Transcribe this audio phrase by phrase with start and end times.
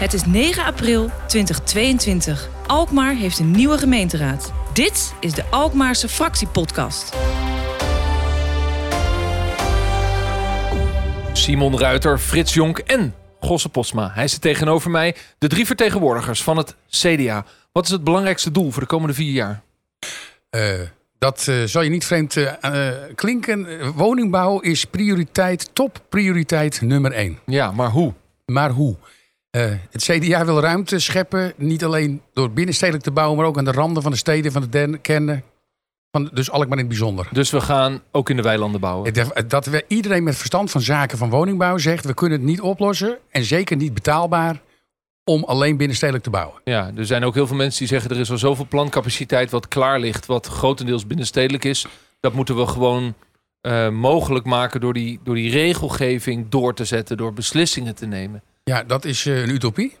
[0.00, 2.48] Het is 9 april 2022.
[2.66, 4.52] Alkmaar heeft een nieuwe gemeenteraad.
[4.72, 7.16] Dit is de Alkmaarse fractiepodcast.
[11.32, 14.10] Simon Ruiter, Frits Jonk en Gosse Posma.
[14.14, 17.44] Hij zit tegenover mij, de drie vertegenwoordigers van het CDA.
[17.72, 19.62] Wat is het belangrijkste doel voor de komende vier jaar?
[20.50, 20.80] Uh,
[21.18, 22.50] dat uh, zal je niet vreemd uh,
[23.14, 23.92] klinken.
[23.94, 27.38] Woningbouw is prioriteit, topprioriteit nummer één.
[27.46, 28.14] Ja, maar hoe?
[28.46, 28.96] Maar hoe?
[29.50, 33.72] Het CDA wil ruimte scheppen, niet alleen door binnenstedelijk te bouwen, maar ook aan de
[33.72, 35.44] randen van de steden, van de kernen.
[36.10, 37.28] Van, dus Alkmaar in het bijzonder.
[37.32, 39.12] Dus we gaan ook in de weilanden bouwen?
[39.48, 43.18] Dat we, iedereen met verstand van zaken van woningbouw zegt, we kunnen het niet oplossen
[43.30, 44.60] en zeker niet betaalbaar
[45.24, 46.60] om alleen binnenstedelijk te bouwen.
[46.64, 48.10] Ja, er zijn ook heel veel mensen die zeggen...
[48.10, 50.26] er is al zoveel plancapaciteit wat klaar ligt...
[50.26, 51.86] wat grotendeels binnenstedelijk is.
[52.20, 53.14] Dat moeten we gewoon
[53.62, 54.80] uh, mogelijk maken...
[54.80, 57.16] Door die, door die regelgeving door te zetten...
[57.16, 58.42] door beslissingen te nemen.
[58.64, 59.96] Ja, dat is uh, een utopie.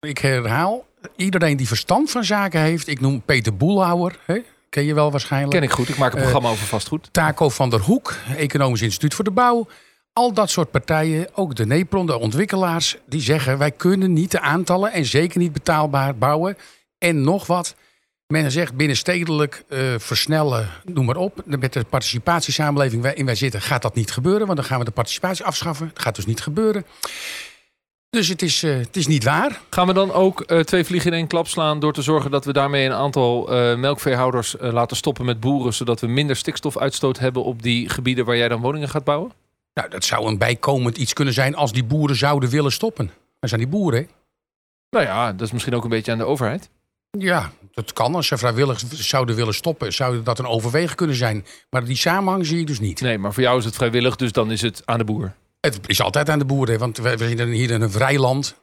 [0.00, 0.86] Ik herhaal,
[1.16, 2.88] iedereen die verstand van zaken heeft...
[2.88, 4.18] ik noem Peter Boelhouwer...
[4.26, 4.38] Hè?
[4.68, 5.52] Ken je wel waarschijnlijk.
[5.52, 5.88] Ken ik goed.
[5.88, 7.08] Ik maak een programma uh, over vastgoed.
[7.12, 9.66] Taco van der Hoek, Economisch Instituut voor de Bouw.
[10.12, 14.40] Al dat soort partijen, ook de NEPRON, de ontwikkelaars, die zeggen wij kunnen niet de
[14.40, 16.56] aantallen en zeker niet betaalbaar bouwen.
[16.98, 17.74] En nog wat,
[18.26, 21.42] men zegt binnenstedelijk uh, versnellen, noem maar op.
[21.44, 24.90] Met de participatiesamenleving waarin wij zitten gaat dat niet gebeuren, want dan gaan we de
[24.90, 25.90] participatie afschaffen.
[25.94, 26.84] Dat gaat dus niet gebeuren.
[28.14, 29.60] Dus het is, uh, het is niet waar.
[29.70, 32.44] Gaan we dan ook uh, twee vliegen in één klap slaan door te zorgen dat
[32.44, 37.44] we daarmee een aantal uh, melkveehouders laten stoppen met boeren, zodat we minder stikstofuitstoot hebben
[37.44, 39.32] op die gebieden waar jij dan woningen gaat bouwen?
[39.74, 43.10] Nou, dat zou een bijkomend iets kunnen zijn als die boeren zouden willen stoppen.
[43.40, 44.06] Maar zijn die boeren, hè?
[44.90, 46.70] Nou ja, dat is misschien ook een beetje aan de overheid.
[47.10, 48.14] Ja, dat kan.
[48.14, 51.46] Als ze vrijwillig zouden willen stoppen, zou dat een overwegen kunnen zijn.
[51.70, 53.00] Maar die samenhang zie je dus niet.
[53.00, 55.34] Nee, maar voor jou is het vrijwillig, dus dan is het aan de boer.
[55.64, 58.54] Het is altijd aan de boer, hè, want we zijn hier in een vrij land.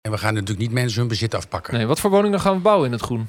[0.00, 1.74] En we gaan natuurlijk niet mensen hun bezit afpakken.
[1.74, 3.28] Nee, wat voor woningen gaan we bouwen in het groen?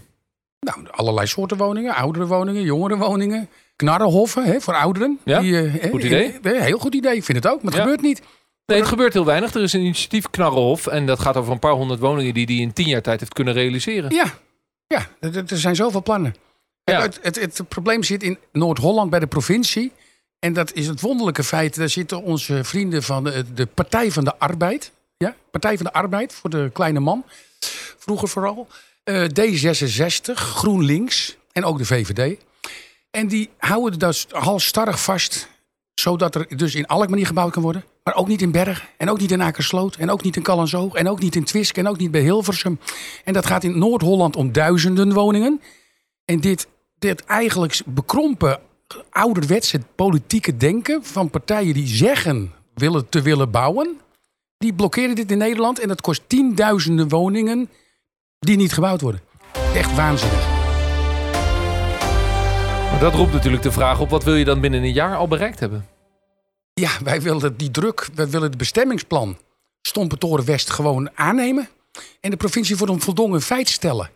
[0.60, 1.96] Nou, allerlei soorten woningen.
[1.96, 3.50] Oudere woningen, jongere woningen.
[3.76, 5.20] Knarrenhoffen hè, voor ouderen.
[5.24, 6.40] Ja, die, uh, goed idee.
[6.42, 7.64] Uh, heel goed idee, ik vind het ook.
[7.64, 7.82] Maar het ja.
[7.82, 8.22] gebeurt niet.
[8.66, 9.54] Nee, het gebeurt heel weinig.
[9.54, 10.88] Er is een initiatief Knarrenhof.
[10.88, 13.34] En dat gaat over een paar honderd woningen die hij in tien jaar tijd heeft
[13.34, 14.16] kunnen realiseren.
[14.16, 14.26] Ja,
[14.88, 16.36] ja er zijn zoveel plannen.
[16.84, 17.02] Ja.
[17.02, 19.92] Het, het, het, probleem zit in Noord-Holland bij de provincie.
[20.44, 21.76] En dat is het wonderlijke feit.
[21.76, 24.92] Daar zitten onze vrienden van de, de Partij van de Arbeid.
[25.18, 27.26] Ja, Partij van de Arbeid voor de kleine man.
[27.98, 28.68] Vroeger vooral.
[29.04, 32.38] Uh, D66, GroenLinks en ook de VVD.
[33.12, 35.48] En die houden dat halstarrig vast.
[35.94, 37.84] Zodat er dus in Alkmaar niet gebouwd kan worden.
[38.04, 38.86] Maar ook niet in Berg.
[38.98, 39.96] En ook niet in Akersloot.
[39.96, 40.94] En ook niet in Callenzoog.
[40.94, 41.78] En ook niet in Twisk.
[41.78, 42.80] En ook niet bij Hilversum.
[43.24, 45.62] En dat gaat in Noord-Holland om duizenden woningen.
[46.26, 46.68] En dit,
[47.00, 48.60] dit eigenlijk bekrompen
[49.10, 54.00] ouderwetse politieke denken van partijen die zeggen willen te willen bouwen.
[54.58, 55.80] Die blokkeren dit in Nederland.
[55.80, 57.70] En dat kost tienduizenden woningen
[58.40, 59.22] die niet gebouwd worden.
[59.76, 60.48] Echt waanzinnig.
[62.92, 65.28] Maar dat roept natuurlijk de vraag op: wat wil je dan binnen een jaar al
[65.28, 65.88] bereikt hebben?
[66.74, 69.38] Ja, wij willen die druk, wij willen het bestemmingsplan
[69.82, 71.70] Stompentoren West gewoon aannemen.
[72.20, 74.10] En de provincie voor een voldongen feit stellen.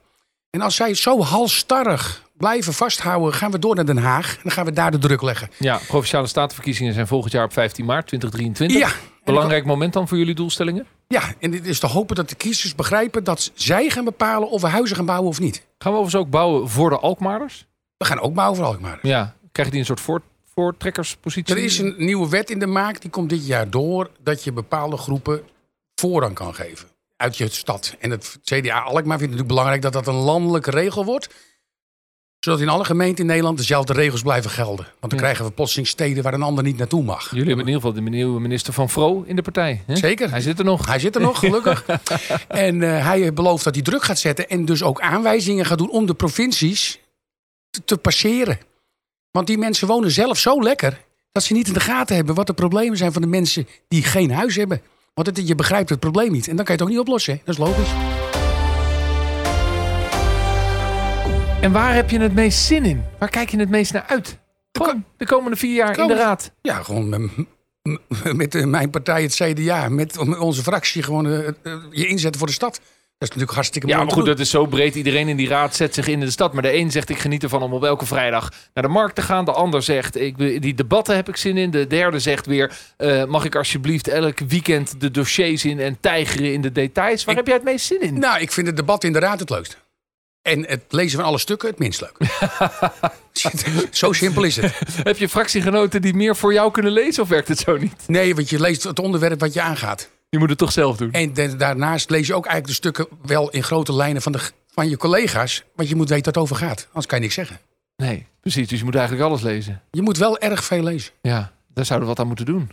[0.49, 4.35] En als zij zo halstarrig blijven vasthouden, gaan we door naar Den Haag.
[4.35, 5.49] En dan gaan we daar de druk leggen.
[5.57, 8.89] Ja, provinciale statenverkiezingen zijn volgend jaar op 15 maart 2023.
[8.89, 8.95] Ja.
[9.23, 10.85] Belangrijk moment dan voor jullie doelstellingen?
[11.07, 14.61] Ja, en het is te hopen dat de kiezers begrijpen dat zij gaan bepalen of
[14.61, 15.65] we huizen gaan bouwen of niet.
[15.77, 17.65] Gaan we overigens ook bouwen voor de Alkmaarders?
[17.97, 18.99] We gaan ook bouwen voor Alkmaar.
[19.01, 20.23] Ja, krijgen die een soort voort,
[20.53, 21.55] voortrekkerspositie?
[21.55, 24.51] Er is een nieuwe wet in de maak, die komt dit jaar door, dat je
[24.51, 25.41] bepaalde groepen
[25.95, 26.87] voorrang kan geven
[27.17, 27.95] uit je stad.
[27.99, 31.29] En het CDA Alkmaar vindt het natuurlijk belangrijk dat dat een landelijke regel wordt
[32.47, 34.85] zodat in alle gemeenten in Nederland dezelfde regels blijven gelden.
[34.99, 37.29] Want dan krijgen we plotseling steden waar een ander niet naartoe mag.
[37.29, 39.83] Jullie hebben in ieder geval de nieuwe minister van Vro in de partij.
[39.85, 39.95] Hè?
[39.95, 40.29] Zeker.
[40.29, 40.85] Hij zit er nog.
[40.85, 41.85] Hij zit er nog, gelukkig.
[42.47, 45.89] en uh, hij belooft dat hij druk gaat zetten en dus ook aanwijzingen gaat doen
[45.89, 46.99] om de provincies
[47.69, 48.59] te, te passeren.
[49.31, 52.47] Want die mensen wonen zelf zo lekker dat ze niet in de gaten hebben wat
[52.47, 54.81] de problemen zijn van de mensen die geen huis hebben.
[55.13, 56.47] Want het, je begrijpt het probleem niet.
[56.47, 57.33] En dan kan je het ook niet oplossen.
[57.33, 57.39] Hè?
[57.45, 58.36] Dat is logisch.
[61.61, 63.03] En waar heb je het meest zin in?
[63.19, 64.37] Waar kijk je het meest naar uit?
[64.71, 66.51] Gewoon de komende vier jaar in de raad.
[66.61, 67.29] Ja, gewoon met,
[68.35, 69.89] met eh, mijn partij, het CDA.
[69.89, 71.47] Met onze fractie gewoon uh,
[71.91, 72.71] je inzetten voor de stad.
[72.73, 73.99] Dat is natuurlijk hartstikke mooi.
[73.99, 74.95] Ja, maar goed, dat is zo breed.
[74.95, 76.53] Iedereen in die raad zet zich in de stad.
[76.53, 79.21] Maar de een zegt, ik geniet ervan om op elke vrijdag naar de markt te
[79.21, 79.45] gaan.
[79.45, 81.71] De ander zegt, ik, die debatten heb ik zin in.
[81.71, 86.53] De derde zegt weer, uh, mag ik alsjeblieft elk weekend de dossiers in en tijgeren
[86.53, 87.25] in de details.
[87.25, 88.19] Waar heb jij het meest zin in?
[88.19, 89.85] Nou, ik vind het debat in de raad het leukst.
[90.47, 92.17] En het lezen van alle stukken het minst leuk.
[93.91, 94.73] zo simpel is het.
[95.03, 97.93] Heb je fractiegenoten die meer voor jou kunnen lezen of werkt het zo niet?
[98.07, 100.09] Nee, want je leest het onderwerp wat je aangaat.
[100.29, 101.11] Je moet het toch zelf doen.
[101.11, 104.39] En de- daarnaast lees je ook eigenlijk de stukken wel in grote lijnen van, de,
[104.71, 105.63] van je collega's.
[105.75, 106.85] Want je moet weten waar het over gaat.
[106.87, 107.59] Anders kan je niks zeggen.
[107.95, 108.67] Nee, precies.
[108.67, 109.81] Dus je moet eigenlijk alles lezen.
[109.91, 111.11] Je moet wel erg veel lezen.
[111.21, 112.71] Ja, daar zouden we wat aan moeten doen.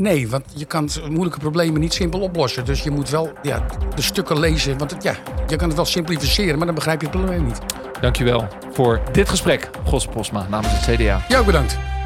[0.00, 2.64] Nee, want je kan moeilijke problemen niet simpel oplossen.
[2.64, 4.78] Dus je moet wel ja, de stukken lezen.
[4.78, 5.14] Want het, ja,
[5.48, 7.58] je kan het wel simplificeren, maar dan begrijp je het probleem niet.
[8.00, 11.24] Dankjewel voor dit gesprek, Gos Posma, namens het CDA.
[11.28, 11.99] Ja, ook bedankt.